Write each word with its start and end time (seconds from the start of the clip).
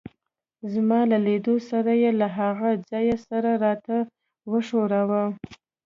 زما 0.73 0.99
له 1.11 1.17
لیدو 1.27 1.55
سره 1.69 1.91
يې 2.01 2.11
له 2.21 2.27
هغه 2.39 2.69
ځایه 2.89 3.15
سر 3.25 3.43
راته 3.63 3.97
وښوراوه. 4.51 5.23